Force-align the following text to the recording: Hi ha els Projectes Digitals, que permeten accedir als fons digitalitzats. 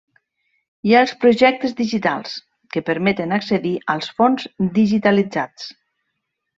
Hi 0.87 0.93
ha 0.95 1.01
els 1.07 1.13
Projectes 1.25 1.75
Digitals, 1.83 2.33
que 2.75 2.85
permeten 2.89 3.39
accedir 3.39 3.77
als 3.97 4.13
fons 4.19 4.51
digitalitzats. 4.83 5.73